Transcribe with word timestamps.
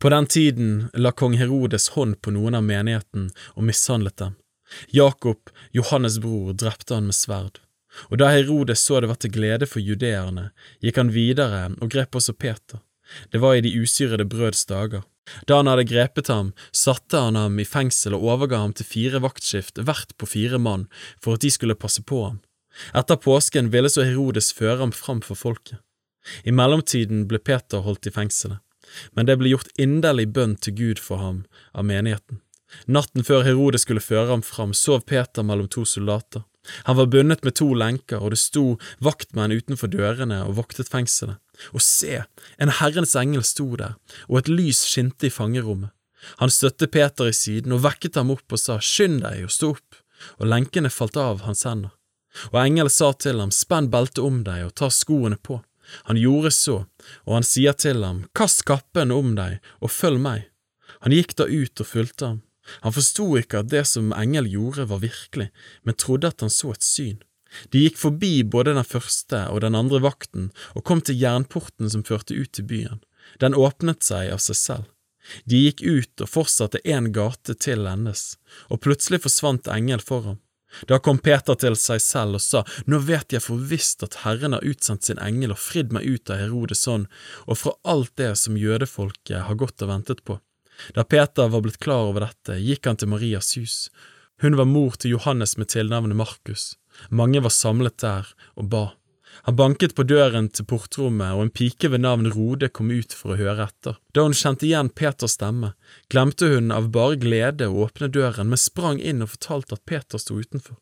På 0.00 0.08
den 0.08 0.26
tiden 0.26 0.88
la 0.94 1.10
kong 1.12 1.34
Herodes 1.36 1.90
hånd 1.92 2.22
på 2.24 2.32
noen 2.32 2.54
av 2.56 2.62
menigheten 2.64 3.26
og 3.52 3.66
mishandlet 3.68 4.16
dem. 4.16 4.36
Jakob, 4.96 5.50
Johannes' 5.76 6.16
bror, 6.22 6.54
drepte 6.56 6.96
han 6.96 7.10
med 7.10 7.18
sverd. 7.18 7.58
Og 8.08 8.20
da 8.22 8.30
Herodes 8.32 8.80
så 8.86 9.02
det 9.02 9.10
var 9.10 9.18
til 9.20 9.34
glede 9.34 9.68
for 9.68 9.84
judeerne, 9.84 10.50
gikk 10.80 11.02
han 11.02 11.12
videre 11.12 11.66
og 11.76 11.90
grep 11.92 12.16
også 12.16 12.32
Peter. 12.32 12.80
Det 13.28 13.42
var 13.42 13.58
i 13.58 13.64
de 13.66 13.74
usyrede 13.76 14.24
brøds 14.24 14.64
dager. 14.70 15.04
Da 15.46 15.58
han 15.60 15.68
hadde 15.68 15.84
grepet 15.90 16.30
ham, 16.32 16.54
satte 16.72 17.20
han 17.20 17.36
ham 17.36 17.60
i 17.60 17.68
fengsel 17.68 18.16
og 18.16 18.24
overga 18.24 18.62
ham 18.62 18.72
til 18.72 18.88
fire 18.88 19.20
vaktskift, 19.20 19.82
hvert 19.84 20.16
på 20.16 20.30
fire 20.30 20.58
mann, 20.58 20.86
for 21.20 21.36
at 21.36 21.44
de 21.44 21.52
skulle 21.52 21.76
passe 21.76 22.00
på 22.08 22.22
ham. 22.24 22.40
Etter 22.96 23.20
påsken 23.20 23.68
ville 23.74 23.92
så 23.92 24.06
Herodes 24.06 24.48
føre 24.56 24.80
ham 24.80 24.96
fram 24.96 25.20
for 25.20 25.36
folket. 25.36 25.76
I 26.48 26.56
mellomtiden 26.56 27.26
ble 27.28 27.40
Peter 27.42 27.84
holdt 27.84 28.08
i 28.08 28.14
fengselet, 28.14 28.62
men 29.16 29.26
det 29.28 29.38
ble 29.40 29.52
gjort 29.52 29.72
inderlig 29.80 30.30
bønn 30.34 30.56
til 30.56 30.76
Gud 30.78 31.02
for 31.02 31.22
ham 31.22 31.42
av 31.74 31.86
menigheten. 31.88 32.40
Natten 32.86 33.26
før 33.26 33.42
Herodes 33.46 33.84
skulle 33.86 34.02
føre 34.02 34.30
ham 34.30 34.44
fram, 34.46 34.72
sov 34.74 35.02
Peter 35.10 35.42
mellom 35.46 35.68
to 35.68 35.84
soldater. 35.84 36.44
Han 36.84 36.96
var 36.96 37.08
bundet 37.10 37.44
med 37.44 37.56
to 37.58 37.72
lenker, 37.74 38.20
og 38.20 38.34
det 38.34 38.38
sto 38.38 38.76
vaktmenn 39.02 39.54
utenfor 39.54 39.90
dørene 39.90 40.42
og 40.46 40.58
voktet 40.58 40.90
fengselet. 40.92 41.40
Og 41.74 41.82
se, 41.84 42.22
en 42.60 42.72
Herrens 42.80 43.16
engel 43.18 43.44
sto 43.44 43.66
der, 43.76 43.96
og 44.28 44.42
et 44.42 44.52
lys 44.52 44.84
skinte 44.88 45.28
i 45.28 45.34
fangerommet. 45.34 45.90
Han 46.36 46.52
støtte 46.52 46.88
Peter 46.92 47.30
i 47.30 47.36
siden 47.36 47.72
og 47.72 47.82
vekket 47.86 48.18
ham 48.20 48.32
opp 48.34 48.52
og 48.52 48.60
sa, 48.60 48.76
Skynd 48.76 49.22
deg 49.24 49.46
og 49.46 49.54
stå 49.54 49.72
opp, 49.76 50.00
og 50.36 50.50
lenkene 50.52 50.92
falt 50.92 51.16
av 51.16 51.46
hans 51.46 51.64
hender. 51.64 51.94
Og 52.52 52.60
engelen 52.62 52.92
sa 52.92 53.10
til 53.16 53.40
ham, 53.42 53.50
Spenn 53.50 53.88
beltet 53.90 54.22
om 54.22 54.42
deg 54.46 54.68
og 54.68 54.74
ta 54.78 54.90
skoene 54.92 55.40
på. 55.40 55.62
Han 56.08 56.20
gjorde 56.20 56.52
så, 56.54 56.76
og 57.26 57.34
han 57.38 57.46
sier 57.46 57.76
til 57.78 58.04
ham, 58.04 58.24
Kast 58.36 58.64
kappen 58.68 59.12
om 59.14 59.34
deg 59.38 59.58
og 59.80 59.92
følg 59.94 60.20
meg. 60.22 60.46
Han 61.04 61.14
gikk 61.14 61.36
da 61.38 61.46
ut 61.48 61.80
og 61.80 61.88
fulgte 61.88 62.26
ham. 62.26 62.40
Han 62.84 62.94
forsto 62.94 63.26
ikke 63.40 63.62
at 63.62 63.70
det 63.72 63.86
som 63.88 64.12
engel 64.14 64.46
gjorde 64.50 64.86
var 64.90 65.02
virkelig, 65.02 65.48
men 65.82 65.98
trodde 65.98 66.30
at 66.30 66.44
han 66.44 66.52
så 66.52 66.74
et 66.74 66.86
syn. 66.86 67.18
De 67.74 67.82
gikk 67.82 67.98
forbi 67.98 68.44
både 68.46 68.76
den 68.76 68.86
første 68.86 69.42
og 69.50 69.62
den 69.64 69.74
andre 69.74 69.98
vakten 70.04 70.50
og 70.78 70.84
kom 70.86 71.02
til 71.02 71.18
jernporten 71.18 71.90
som 71.90 72.06
førte 72.06 72.36
ut 72.36 72.52
til 72.54 72.68
byen. 72.70 73.00
Den 73.42 73.56
åpnet 73.58 74.06
seg 74.06 74.30
av 74.34 74.42
seg 74.42 74.58
selv. 74.58 74.86
De 75.44 75.58
gikk 75.66 75.82
ut 75.82 76.22
og 76.24 76.30
fortsatte 76.30 76.80
en 76.88 77.10
gate 77.12 77.54
til 77.60 77.84
endes, 77.90 78.38
og 78.72 78.80
plutselig 78.86 79.20
forsvant 79.26 79.68
engel 79.70 80.00
for 80.02 80.24
ham. 80.26 80.38
Da 80.86 80.98
kom 81.02 81.18
Peter 81.18 81.56
til 81.58 81.76
seg 81.78 82.02
selv 82.04 82.38
og 82.38 82.44
sa, 82.44 82.62
Nå 82.86 83.00
vet 83.06 83.34
jeg 83.34 83.42
for 83.44 83.58
visst 83.72 84.04
at 84.06 84.20
Herren 84.24 84.54
har 84.56 84.66
utsendt 84.66 85.08
sin 85.08 85.20
engel 85.22 85.54
og 85.54 85.62
fridd 85.62 85.94
meg 85.94 86.06
ut 86.06 86.30
av 86.30 86.40
Herodes 86.42 86.86
ånd 86.90 87.08
og 87.46 87.58
fra 87.58 87.74
alt 87.94 88.14
det 88.20 88.32
som 88.38 88.58
jødefolket 88.58 89.46
har 89.48 89.58
gått 89.60 89.82
og 89.82 89.92
ventet 89.92 90.24
på. 90.24 90.38
Da 90.96 91.04
Peter 91.04 91.50
var 91.52 91.64
blitt 91.64 91.80
klar 91.82 92.08
over 92.08 92.24
dette, 92.24 92.56
gikk 92.60 92.86
han 92.88 93.00
til 93.00 93.10
Marias 93.12 93.52
hus. 93.58 93.90
Hun 94.40 94.56
var 94.56 94.68
mor 94.68 94.96
til 94.96 95.18
Johannes 95.18 95.58
med 95.60 95.68
tilnavnet 95.68 96.16
Markus. 96.16 96.76
Mange 97.10 97.42
var 97.44 97.52
samlet 97.52 97.98
der 98.00 98.30
og 98.56 98.70
ba. 98.72 98.84
Han 99.42 99.56
banket 99.56 99.94
på 99.96 100.04
døren 100.04 100.50
til 100.52 100.66
portrommet, 100.68 101.32
og 101.32 101.46
en 101.46 101.52
pike 101.54 101.88
ved 101.92 102.02
navn 102.04 102.28
Rode 102.34 102.68
kom 102.68 102.90
ut 102.92 103.14
for 103.16 103.32
å 103.32 103.38
høre 103.40 103.66
etter. 103.70 103.96
Da 104.12 104.26
hun 104.26 104.36
kjente 104.36 104.66
igjen 104.68 104.92
Peters 104.92 105.38
stemme, 105.38 105.72
glemte 106.12 106.50
hun 106.52 106.72
av 106.74 106.90
bare 106.92 107.16
glede 107.20 107.70
å 107.70 107.86
åpne 107.86 108.10
døren, 108.12 108.52
men 108.52 108.60
sprang 108.60 109.00
inn 109.00 109.24
og 109.24 109.32
fortalte 109.36 109.78
at 109.78 109.86
Peter 109.88 110.20
sto 110.20 110.36
utenfor. 110.36 110.76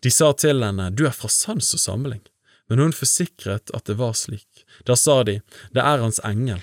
De 0.00 0.10
sa 0.10 0.32
til 0.32 0.64
henne, 0.64 0.90
Du 0.90 1.06
er 1.06 1.14
fra 1.14 1.28
sans 1.28 1.74
og 1.76 1.80
samling, 1.80 2.22
men 2.68 2.80
hun 2.80 2.96
forsikret 2.96 3.70
at 3.76 3.84
det 3.84 3.98
var 4.00 4.16
slik. 4.18 4.64
Da 4.84 4.96
sa 4.96 5.22
de, 5.22 5.40
Det 5.72 5.82
er 5.82 6.00
hans 6.00 6.20
engel. 6.24 6.62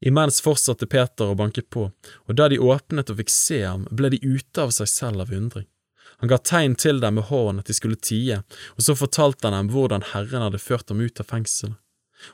Imens 0.00 0.42
fortsatte 0.42 0.86
Peter 0.86 1.32
å 1.32 1.38
banke 1.38 1.62
på, 1.62 1.88
og 1.90 2.34
da 2.34 2.48
de 2.48 2.58
åpnet 2.58 3.10
og 3.10 3.18
fikk 3.18 3.32
se 3.34 3.62
ham, 3.64 3.86
ble 3.90 4.10
de 4.14 4.20
ute 4.22 4.62
av 4.62 4.70
seg 4.74 4.90
selv 4.90 5.24
av 5.24 5.32
undring. 5.34 5.66
Han 6.18 6.30
ga 6.30 6.38
tegn 6.38 6.74
til 6.74 7.00
dem 7.00 7.18
med 7.18 7.28
hånden 7.28 7.62
at 7.62 7.70
de 7.70 7.76
skulle 7.76 7.98
tie, 8.02 8.40
og 8.74 8.82
så 8.82 8.96
fortalte 8.98 9.46
han 9.46 9.54
dem 9.54 9.70
hvordan 9.74 10.06
Herren 10.12 10.48
hadde 10.48 10.62
ført 10.62 10.88
dem 10.90 11.02
ut 11.04 11.22
av 11.22 11.28
fengselet. 11.30 11.78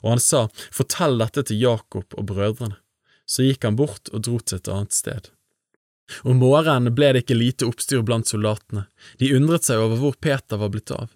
Og 0.00 0.14
han 0.14 0.22
sa, 0.22 0.46
Fortell 0.72 1.18
dette 1.20 1.44
til 1.44 1.60
Jakob 1.60 2.16
og 2.16 2.24
brødrene. 2.30 2.78
Så 3.28 3.44
gikk 3.44 3.64
han 3.64 3.76
bort 3.76 4.08
og 4.12 4.24
dro 4.24 4.38
til 4.40 4.60
et 4.60 4.70
annet 4.72 4.96
sted. 4.96 5.28
Om 6.28 6.40
morgenen 6.40 6.92
ble 6.96 7.12
det 7.12 7.24
ikke 7.24 7.36
lite 7.36 7.68
oppstyr 7.68 8.02
blant 8.04 8.28
soldatene, 8.28 8.86
de 9.20 9.32
undret 9.36 9.64
seg 9.64 9.80
over 9.80 10.00
hvor 10.00 10.16
Peter 10.20 10.60
var 10.60 10.72
blitt 10.72 10.92
av. 10.92 11.12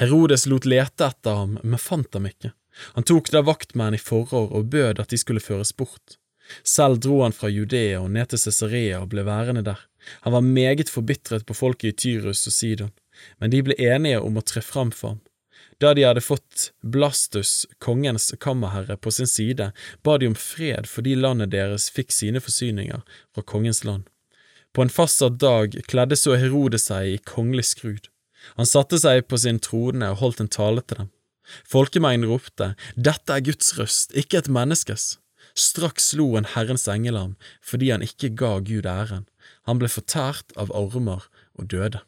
Herodes 0.00 0.46
lot 0.48 0.68
lete 0.68 1.08
etter 1.08 1.40
ham, 1.40 1.56
men 1.62 1.80
fant 1.80 2.12
ham 2.16 2.28
ikke. 2.28 2.52
Han 2.96 3.06
tok 3.08 3.30
da 3.32 3.40
vaktmenn 3.44 3.96
i 3.96 4.00
forår 4.00 4.52
og 4.56 4.68
bød 4.72 5.00
at 5.00 5.12
de 5.12 5.20
skulle 5.20 5.44
føres 5.44 5.72
bort. 5.76 6.18
Selv 6.64 7.00
dro 7.02 7.22
han 7.22 7.34
fra 7.34 7.50
Judea 7.50 8.00
og 8.00 8.10
ned 8.14 8.32
til 8.32 8.42
Cesarea 8.46 9.00
og 9.02 9.10
ble 9.12 9.24
værende 9.26 9.64
der. 9.66 9.80
Han 10.26 10.36
var 10.36 10.44
meget 10.46 10.90
forbitret 10.92 11.46
på 11.46 11.54
folket 11.54 11.88
i 11.88 11.96
Tyrus 12.02 12.46
og 12.46 12.54
Sidon, 12.54 12.92
men 13.40 13.50
de 13.50 13.62
ble 13.66 13.74
enige 13.82 14.20
om 14.22 14.38
å 14.38 14.44
tre 14.46 14.62
fram 14.62 14.92
for 14.94 15.16
ham. 15.16 15.22
Da 15.82 15.92
de 15.92 16.06
hadde 16.06 16.24
fått 16.24 16.70
Blastus, 16.80 17.66
kongens 17.84 18.30
kammerherre, 18.40 18.96
på 18.96 19.10
sin 19.12 19.28
side, 19.28 19.72
ba 20.02 20.16
de 20.16 20.30
om 20.30 20.36
fred 20.38 20.88
fordi 20.88 21.16
landet 21.18 21.52
deres 21.52 21.90
fikk 21.92 22.14
sine 22.14 22.40
forsyninger 22.40 23.02
fra 23.34 23.44
kongens 23.44 23.82
land. 23.84 24.06
På 24.72 24.84
en 24.84 24.92
fastsatt 24.92 25.36
dag 25.40 25.76
kledde 25.90 26.16
så 26.16 26.36
Herode 26.40 26.80
seg 26.80 27.10
i 27.10 27.20
kongelig 27.28 27.66
skrud. 27.72 28.08
Han 28.56 28.68
satte 28.68 29.00
seg 29.00 29.26
på 29.28 29.38
sin 29.40 29.60
trone 29.60 30.10
og 30.12 30.20
holdt 30.22 30.42
en 30.44 30.52
tale 30.52 30.84
til 30.84 31.02
dem. 31.02 31.12
Folkemengden 31.68 32.28
ropte, 32.30 32.72
Dette 32.96 33.36
er 33.36 33.44
Guds 33.44 33.76
røst, 33.78 34.16
ikke 34.16 34.40
et 34.42 34.50
menneskes. 34.52 35.16
Straks 35.56 36.10
slo 36.12 36.34
en 36.36 36.48
Herrens 36.52 36.86
engel 36.92 37.16
ham 37.16 37.36
fordi 37.64 37.90
han 37.94 38.04
ikke 38.04 38.34
ga 38.36 38.58
Gud 38.60 38.86
æren. 38.86 39.24
Han 39.66 39.80
ble 39.80 39.90
fortært 39.90 40.52
av 40.60 40.72
ormer 40.76 41.26
og 41.56 41.70
døde. 41.72 42.02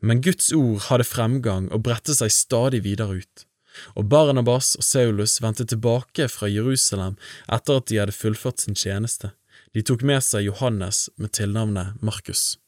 Men 0.00 0.20
Guds 0.20 0.52
ord 0.52 0.90
hadde 0.90 1.08
fremgang 1.08 1.70
og 1.72 1.84
bredte 1.86 2.14
seg 2.16 2.32
stadig 2.34 2.82
videre 2.84 3.22
ut. 3.22 3.46
Og 3.96 4.08
Barnabas 4.12 4.74
og 4.76 4.84
Saulus 4.84 5.38
vendte 5.40 5.64
tilbake 5.64 6.26
fra 6.28 6.50
Jerusalem 6.50 7.16
etter 7.48 7.80
at 7.80 7.88
de 7.88 8.00
hadde 8.02 8.16
fullført 8.16 8.60
sin 8.60 8.76
tjeneste. 8.76 9.32
De 9.74 9.84
tok 9.86 10.02
med 10.02 10.20
seg 10.26 10.48
Johannes 10.48 11.08
med 11.16 11.32
tilnavnet 11.38 12.00
Markus. 12.02 12.58